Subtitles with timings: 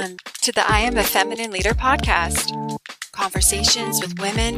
[0.00, 2.78] Welcome to the I Am a Feminine Leader podcast.
[3.12, 4.54] Conversations with women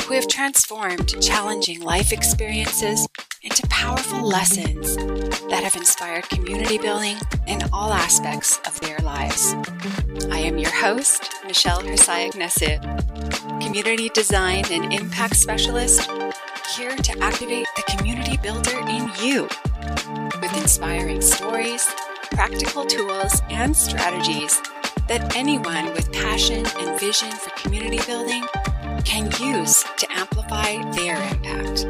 [0.00, 3.06] who have transformed challenging life experiences
[3.42, 9.54] into powerful lessons that have inspired community building in all aspects of their lives.
[10.30, 12.32] I am your host, Michelle Hersayag
[13.62, 16.10] community design and impact specialist,
[16.74, 19.42] here to activate the community builder in you
[20.40, 21.86] with inspiring stories
[22.30, 24.60] practical tools and strategies
[25.08, 28.44] that anyone with passion and vision for community building
[29.04, 31.86] can use to amplify their impact.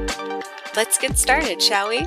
[0.76, 2.04] Let's get started, shall we?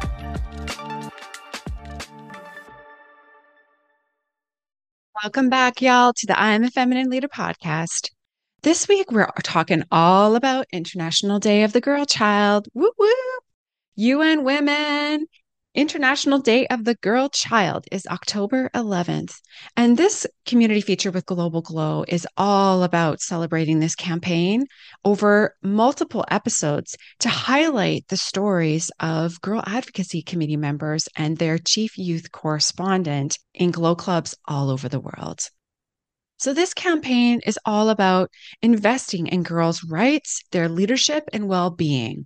[5.24, 8.12] Welcome back, y'all, to the I Am a Feminine Leader podcast.
[8.62, 12.68] This week, we're talking all about International Day of the Girl Child.
[12.74, 13.10] Woo woo!
[13.96, 15.26] UN Women
[15.76, 19.40] International Day of the Girl Child is October 11th.
[19.78, 24.66] And this community feature with Global Glow is all about celebrating this campaign
[25.06, 32.00] over multiple episodes to highlight the stories of Girl Advocacy Committee members and their chief
[32.00, 35.42] youth correspondent in Glow clubs all over the world.
[36.40, 38.32] So, this campaign is all about
[38.64, 42.26] investing in girls' rights, their leadership, and well being.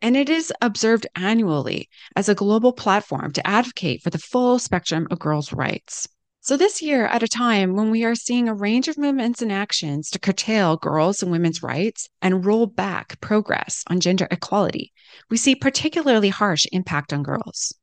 [0.00, 5.08] And it is observed annually as a global platform to advocate for the full spectrum
[5.10, 6.08] of girls' rights.
[6.40, 9.52] So, this year, at a time when we are seeing a range of movements and
[9.52, 14.92] actions to curtail girls' and women's rights and roll back progress on gender equality,
[15.28, 17.74] we see particularly harsh impact on girls.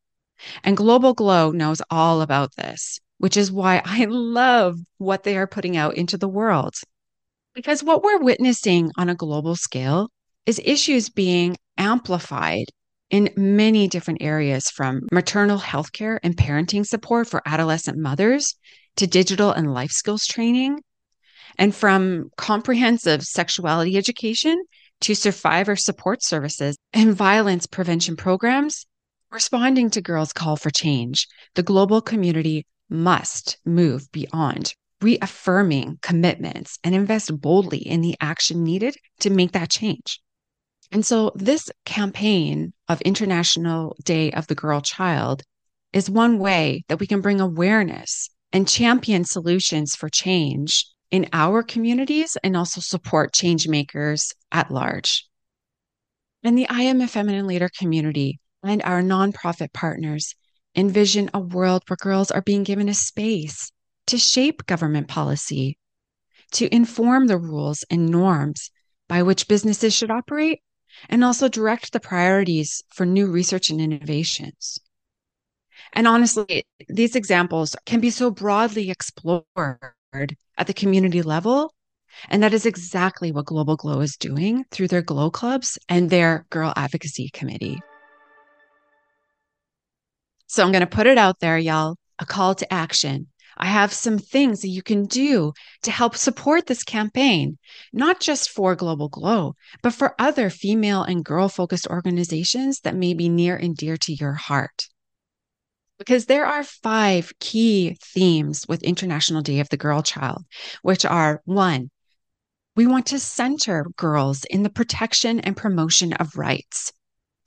[0.63, 5.47] And Global Glow knows all about this, which is why I love what they are
[5.47, 6.75] putting out into the world.
[7.53, 10.09] Because what we're witnessing on a global scale
[10.45, 12.65] is issues being amplified
[13.09, 18.55] in many different areas from maternal health care and parenting support for adolescent mothers
[18.95, 20.79] to digital and life skills training,
[21.57, 24.63] and from comprehensive sexuality education
[25.01, 28.85] to survivor support services and violence prevention programs.
[29.31, 36.95] Responding to girls' call for change, the global community must move beyond reaffirming commitments and
[36.95, 40.21] invest boldly in the action needed to make that change.
[40.91, 45.43] And so, this campaign of International Day of the Girl Child
[45.93, 51.63] is one way that we can bring awareness and champion solutions for change in our
[51.63, 55.27] communities and also support change makers at large.
[56.43, 60.35] And the I Am a Feminine Leader community and our nonprofit partners
[60.75, 63.71] envision a world where girls are being given a space
[64.07, 65.77] to shape government policy,
[66.51, 68.71] to inform the rules and norms
[69.07, 70.61] by which businesses should operate,
[71.09, 74.79] and also direct the priorities for new research and innovations.
[75.93, 79.45] And honestly, these examples can be so broadly explored
[80.13, 81.73] at the community level.
[82.29, 86.45] And that is exactly what Global Glow is doing through their Glow Clubs and their
[86.49, 87.79] Girl Advocacy Committee.
[90.47, 93.27] So I'm going to put it out there, y'all a call to action.
[93.57, 97.57] I have some things that you can do to help support this campaign,
[97.93, 103.13] not just for Global Glow, but for other female and girl focused organizations that may
[103.13, 104.89] be near and dear to your heart.
[105.97, 110.43] Because there are five key themes with International Day of the Girl Child,
[110.81, 111.89] which are one,
[112.75, 116.91] we want to center girls in the protection and promotion of rights.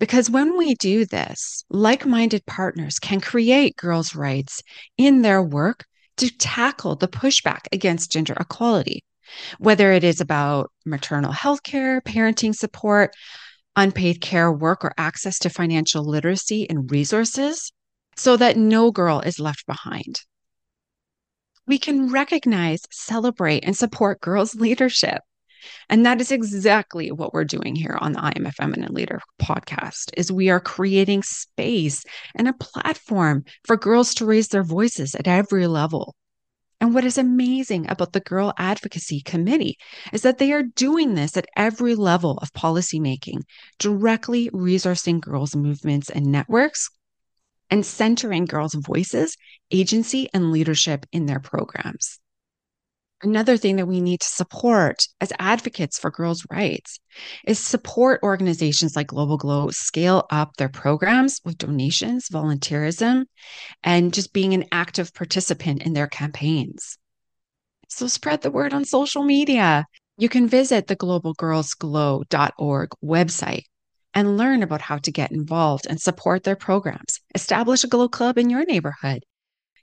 [0.01, 4.63] Because when we do this, like minded partners can create girls' rights
[4.97, 5.85] in their work
[6.19, 9.05] to tackle the pushback against gender equality,
[9.59, 13.15] whether it is about maternal health care, parenting support,
[13.77, 17.73] unpaid care work, or access to financial literacy and resources,
[18.17, 20.21] so that no girl is left behind.
[21.67, 25.21] We can recognize, celebrate, and support girls' leadership.
[25.89, 29.21] And that is exactly what we're doing here on the I Am a Feminine Leader
[29.41, 32.05] podcast is we are creating space
[32.35, 36.15] and a platform for girls to raise their voices at every level.
[36.81, 39.79] And what is amazing about the Girl Advocacy Committee
[40.13, 43.43] is that they are doing this at every level of policymaking,
[43.79, 46.89] directly resourcing girls' movements and networks
[47.71, 49.37] and centering girls' voices,
[49.71, 52.21] agency, and leadership in their programs.
[53.21, 57.01] Another thing that we need to support as advocates for girls' rights
[57.45, 63.25] is support organizations like Global Glow scale up their programs with donations, volunteerism,
[63.83, 66.97] and just being an active participant in their campaigns.
[67.89, 69.87] So spread the word on social media.
[70.17, 73.65] You can visit the globalgirlsglow.org website
[74.15, 77.21] and learn about how to get involved and support their programs.
[77.35, 79.25] Establish a Glow Club in your neighborhood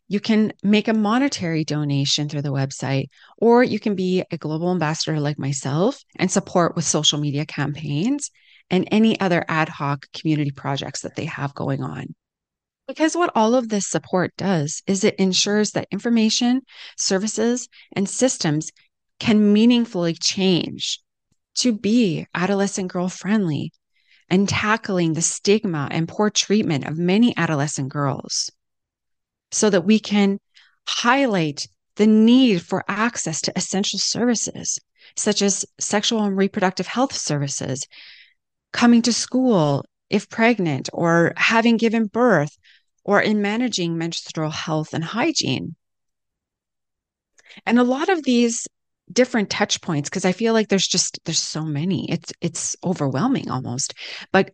[0.08, 3.08] you can make a monetary donation through the website,
[3.38, 8.30] or you can be a global ambassador like myself and support with social media campaigns
[8.70, 12.14] and any other ad hoc community projects that they have going on.
[12.88, 16.62] Because what all of this support does is it ensures that information,
[16.98, 18.72] services, and systems
[19.20, 21.00] can meaningfully change
[21.56, 23.72] to be adolescent girl friendly
[24.30, 28.52] and tackling the stigma and poor treatment of many adolescent girls
[29.56, 30.38] so that we can
[30.86, 34.80] highlight the need for access to essential services
[35.16, 37.88] such as sexual and reproductive health services,
[38.74, 42.58] coming to school if pregnant or having given birth,
[43.06, 45.76] or in managing menstrual health and hygiene.
[47.66, 48.68] And a lot of these
[49.12, 52.12] different touch points because I feel like there's just there's so many.
[52.12, 53.94] It's it's overwhelming almost.
[54.34, 54.52] But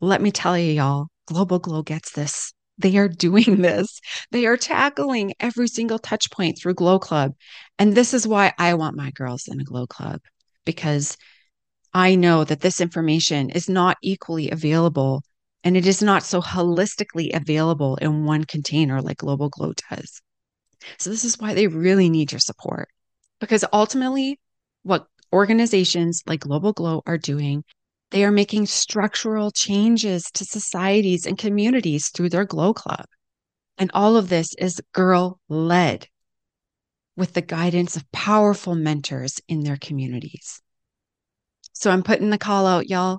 [0.00, 2.52] let me tell you y'all, Global Glow gets this.
[2.78, 4.00] They are doing this.
[4.30, 7.32] They are tackling every single touch point through Glow Club.
[7.78, 10.20] And this is why I want my girls in a Glow Club
[10.64, 11.16] because
[11.92, 15.22] I know that this information is not equally available
[15.62, 20.20] and it is not so holistically available in one container like Global Glow does.
[20.98, 22.88] So, this is why they really need your support.
[23.40, 24.38] Because ultimately,
[24.82, 27.64] what organizations like Global Glow are doing,
[28.14, 33.06] they are making structural changes to societies and communities through their Glow Club.
[33.76, 36.06] And all of this is girl led
[37.16, 40.62] with the guidance of powerful mentors in their communities.
[41.72, 43.18] So I'm putting the call out, y'all.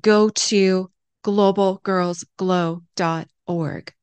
[0.00, 0.92] Go to
[1.24, 3.94] globalgirlsglow.org.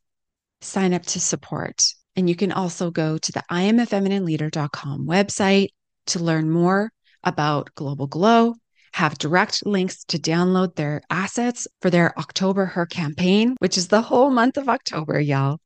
[0.59, 1.85] Sign up to support.
[2.17, 5.69] And you can also go to the IamAFeminineLeader.com website
[6.07, 6.91] to learn more
[7.23, 8.55] about Global Glow,
[8.93, 14.29] have direct links to download their assets for their OctobHER campaign, which is the whole
[14.29, 15.59] month of October, y'all.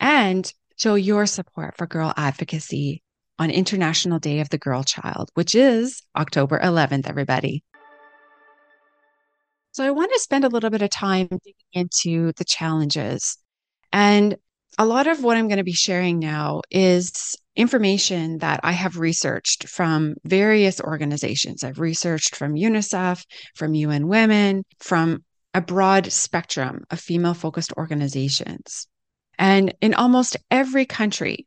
[0.00, 3.02] And show your support for girl advocacy
[3.38, 7.62] on International Day of the Girl Child, which is October 11th, everybody.
[9.70, 13.38] So I want to spend a little bit of time digging into the challenges.
[13.92, 14.36] And
[14.76, 18.98] a lot of what I'm going to be sharing now is information that I have
[18.98, 21.64] researched from various organizations.
[21.64, 23.24] I've researched from UNICEF,
[23.56, 28.86] from UN Women, from a broad spectrum of female focused organizations.
[29.38, 31.46] And in almost every country,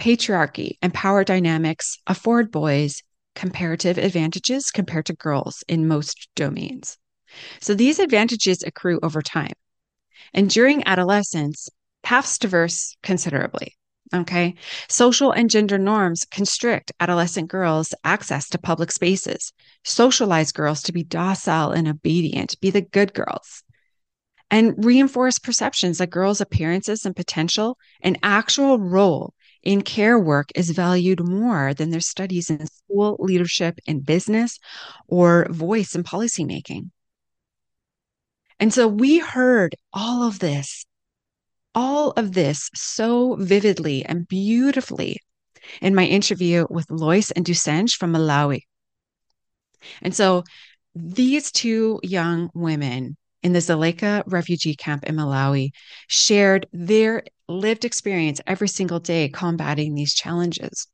[0.00, 3.02] patriarchy and power dynamics afford boys
[3.34, 6.96] comparative advantages compared to girls in most domains.
[7.60, 9.52] So these advantages accrue over time.
[10.32, 11.68] And during adolescence,
[12.02, 13.76] paths diverse considerably.
[14.12, 14.56] Okay.
[14.88, 19.52] Social and gender norms constrict adolescent girls' access to public spaces,
[19.84, 23.62] socialize girls to be docile and obedient, be the good girls,
[24.50, 30.70] and reinforce perceptions that girls' appearances and potential and actual role in care work is
[30.70, 34.58] valued more than their studies in school, leadership, and business,
[35.06, 36.90] or voice in policymaking.
[38.58, 40.84] And so we heard all of this,
[41.74, 45.18] all of this so vividly and beautifully
[45.80, 48.62] in my interview with Lois and Dusenj from Malawi.
[50.02, 50.44] And so
[50.94, 55.70] these two young women in the Dzaleka refugee camp in Malawi
[56.08, 60.86] shared their lived experience every single day combating these challenges.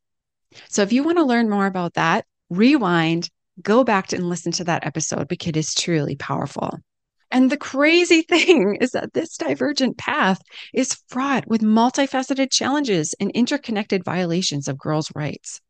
[0.68, 3.28] So if you want to learn more about that, rewind,
[3.62, 6.78] go back and listen to that episode because it is truly powerful.
[7.36, 10.40] And the crazy thing is that this divergent path
[10.72, 15.60] is fraught with multifaceted challenges and interconnected violations of girls' rights.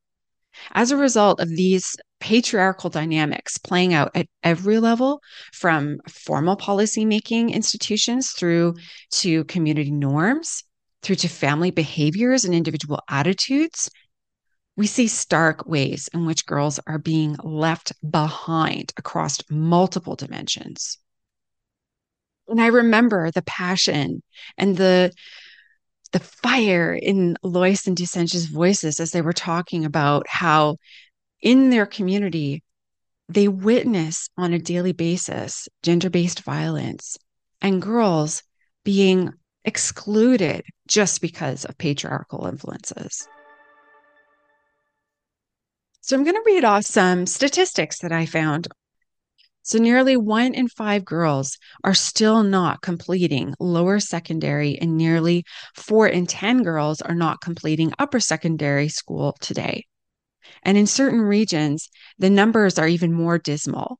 [0.70, 5.20] As a result of these patriarchal dynamics playing out at every level,
[5.52, 8.76] from formal policymaking institutions through
[9.14, 10.62] to community norms,
[11.02, 13.90] through to family behaviors and individual attitudes,
[14.76, 20.98] we see stark ways in which girls are being left behind across multiple dimensions.
[22.48, 24.22] And I remember the passion
[24.56, 25.12] and the
[26.12, 30.76] the fire in Lois and Dusenj's voices as they were talking about how
[31.42, 32.62] in their community
[33.28, 37.18] they witness on a daily basis gender-based violence
[37.60, 38.42] and girls
[38.84, 39.32] being
[39.64, 43.26] excluded just because of patriarchal influences.
[46.00, 48.68] So I'm going to read off some statistics that I found.
[49.66, 55.44] So nearly one in five girls are still not completing lower secondary, and nearly
[55.74, 59.84] four in 10 girls are not completing upper secondary school today.
[60.62, 63.98] And in certain regions, the numbers are even more dismal.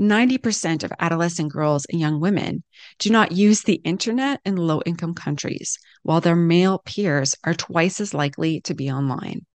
[0.00, 2.64] 90% of adolescent girls and young women
[2.98, 8.00] do not use the internet in low income countries, while their male peers are twice
[8.00, 9.46] as likely to be online.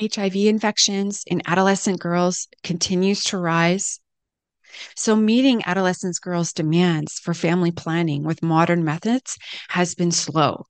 [0.00, 3.98] HIV infections in adolescent girls continues to rise.
[4.96, 9.36] So, meeting adolescent girls' demands for family planning with modern methods
[9.68, 10.66] has been slow.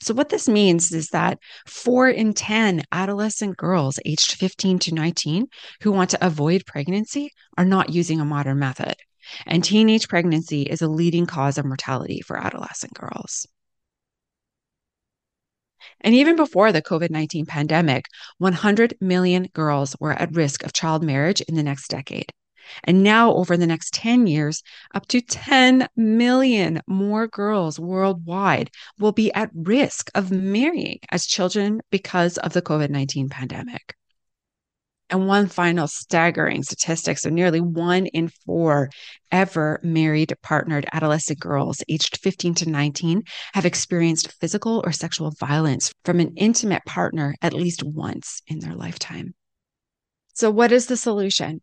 [0.00, 5.46] So, what this means is that four in 10 adolescent girls aged 15 to 19
[5.82, 8.94] who want to avoid pregnancy are not using a modern method.
[9.46, 13.46] And teenage pregnancy is a leading cause of mortality for adolescent girls.
[16.00, 18.06] And even before the COVID 19 pandemic,
[18.38, 22.30] 100 million girls were at risk of child marriage in the next decade.
[22.84, 24.62] And now, over the next 10 years,
[24.94, 31.80] up to 10 million more girls worldwide will be at risk of marrying as children
[31.90, 33.94] because of the COVID 19 pandemic.
[35.10, 38.90] And one final staggering statistic so nearly one in four
[39.30, 45.92] ever married, partnered adolescent girls aged 15 to 19 have experienced physical or sexual violence
[46.04, 49.34] from an intimate partner at least once in their lifetime.
[50.32, 51.60] So, what is the solution?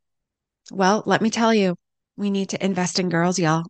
[0.74, 1.76] Well, let me tell you,
[2.16, 3.66] we need to invest in girls, y'all.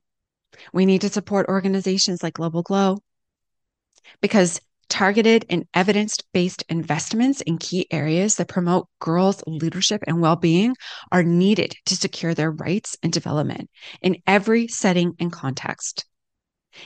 [0.71, 2.99] We need to support organizations like Global Glow
[4.21, 10.35] because targeted and evidence based investments in key areas that promote girls' leadership and well
[10.35, 10.75] being
[11.11, 13.71] are needed to secure their rights and development
[14.03, 16.05] in every setting and context.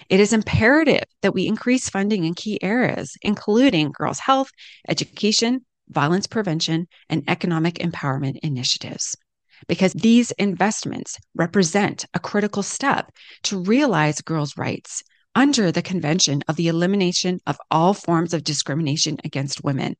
[0.07, 4.49] It is imperative that we increase funding in key areas, including girls' health,
[4.87, 9.17] education, violence prevention, and economic empowerment initiatives
[9.67, 13.11] because these investments represent a critical step
[13.43, 15.03] to realize girls' rights
[15.35, 19.95] under the Convention of the Elimination of All Forms of Discrimination Against Women.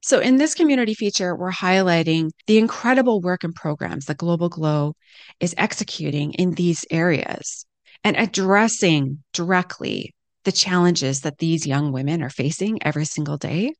[0.00, 4.94] So, in this community feature, we're highlighting the incredible work and programs that Global Glow
[5.40, 7.66] is executing in these areas
[8.04, 13.72] and addressing directly the challenges that these young women are facing every single day.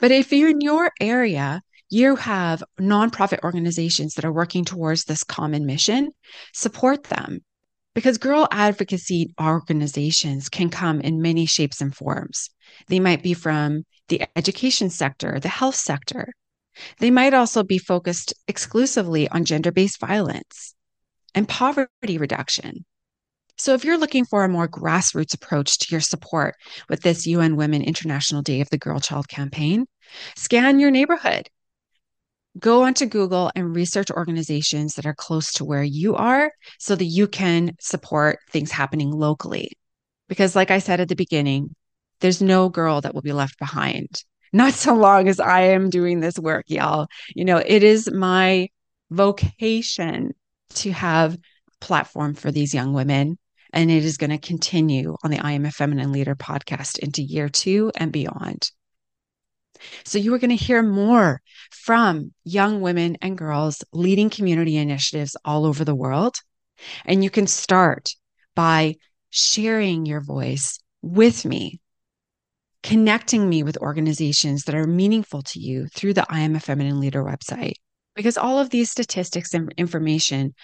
[0.00, 5.22] But if you're in your area you have nonprofit organizations that are working towards this
[5.22, 6.10] common mission,
[6.52, 7.44] support them.
[7.94, 12.50] Because girl advocacy organizations can come in many shapes and forms.
[12.88, 16.32] They might be from the education sector, the health sector.
[16.98, 20.74] They might also be focused exclusively on gender based violence
[21.34, 22.84] and poverty reduction.
[23.56, 26.54] So, if you're looking for a more grassroots approach to your support
[26.90, 29.86] with this UN Women International Day of the Girl Child campaign,
[30.36, 31.48] scan your neighborhood
[32.58, 37.04] go onto Google and research organizations that are close to where you are so that
[37.04, 39.72] you can support things happening locally.
[40.28, 41.74] Because, like I said at the beginning,
[42.20, 44.08] there's no girl that will be left behind.
[44.52, 47.08] Not so long as I am doing this work, y'all.
[47.34, 48.68] You know, it is my
[49.10, 50.32] vocation
[50.74, 51.36] to have
[51.80, 53.38] platform for these young women.
[53.72, 57.22] And it is going to continue on the I Am a Feminine Leader podcast into
[57.22, 58.70] year two and beyond.
[60.04, 61.40] So, you are going to hear more
[61.70, 66.36] from young women and girls leading community initiatives all over the world.
[67.04, 68.14] And you can start
[68.54, 68.96] by
[69.30, 71.80] sharing your voice with me,
[72.82, 77.00] connecting me with organizations that are meaningful to you through the I Am a Feminine
[77.00, 77.74] Leader website.
[78.14, 80.54] Because all of these statistics and information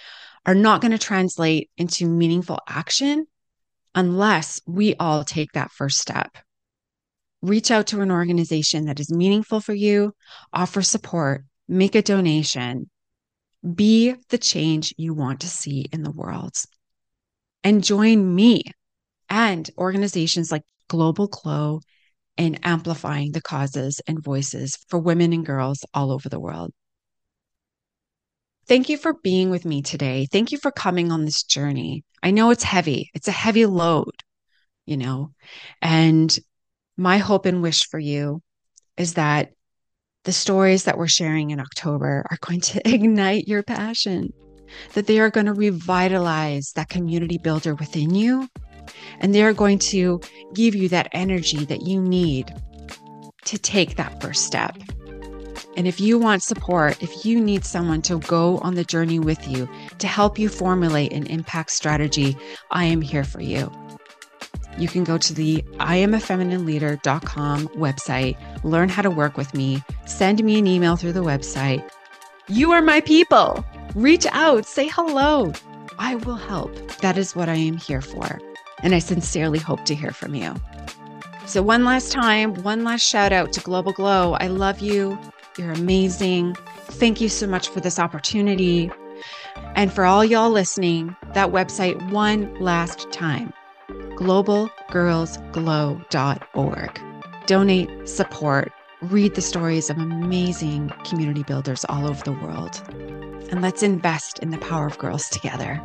[0.46, 3.26] are not going to translate into meaningful action
[3.94, 6.36] unless we all take that first step
[7.42, 10.14] reach out to an organization that is meaningful for you,
[10.52, 12.88] offer support, make a donation,
[13.74, 16.54] be the change you want to see in the world.
[17.64, 18.62] And join me
[19.28, 21.80] and organizations like Global Glow
[22.36, 26.72] in amplifying the causes and voices for women and girls all over the world.
[28.66, 30.26] Thank you for being with me today.
[30.30, 32.04] Thank you for coming on this journey.
[32.22, 34.14] I know it's heavy, it's a heavy load,
[34.86, 35.32] you know,
[35.80, 36.36] and
[36.96, 38.42] my hope and wish for you
[38.96, 39.52] is that
[40.24, 44.32] the stories that we're sharing in October are going to ignite your passion,
[44.94, 48.48] that they are going to revitalize that community builder within you,
[49.20, 50.20] and they are going to
[50.54, 52.52] give you that energy that you need
[53.44, 54.76] to take that first step.
[55.76, 59.48] And if you want support, if you need someone to go on the journey with
[59.48, 59.68] you
[59.98, 62.36] to help you formulate an impact strategy,
[62.70, 63.72] I am here for you
[64.78, 70.58] you can go to the iamafeminine.leader.com website, learn how to work with me, send me
[70.58, 71.88] an email through the website.
[72.48, 73.64] You are my people.
[73.94, 75.52] Reach out, say hello.
[75.98, 76.74] I will help.
[76.98, 78.40] That is what I am here for.
[78.82, 80.54] And I sincerely hope to hear from you.
[81.46, 84.34] So, one last time, one last shout out to Global Glow.
[84.34, 85.18] I love you.
[85.58, 86.56] You're amazing.
[86.86, 88.90] thank you so much for this opportunity.
[89.74, 93.52] And for all y'all listening, that website one last time
[94.22, 97.00] globalgirlsglow.org.
[97.46, 102.80] Donate, support, read the stories of amazing community builders all over the world.
[103.50, 105.82] And let's invest in the power of girls together.